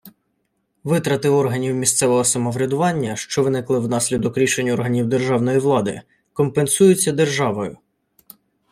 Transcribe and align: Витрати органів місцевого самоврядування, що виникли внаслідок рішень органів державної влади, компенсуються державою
Витрати 0.83 1.29
органів 1.29 1.75
місцевого 1.75 2.23
самоврядування, 2.23 3.15
що 3.15 3.43
виникли 3.43 3.79
внаслідок 3.79 4.37
рішень 4.37 4.69
органів 4.69 5.05
державної 5.07 5.59
влади, 5.59 6.01
компенсуються 6.33 7.11
державою 7.11 7.77